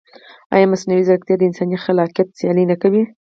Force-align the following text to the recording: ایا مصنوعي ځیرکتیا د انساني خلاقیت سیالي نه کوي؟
ایا 0.55 0.65
مصنوعي 0.73 1.03
ځیرکتیا 1.07 1.35
د 1.37 1.41
انساني 1.47 1.77
خلاقیت 1.83 2.27
سیالي 2.39 2.63
نه 2.71 2.75
کوي؟ 2.81 3.03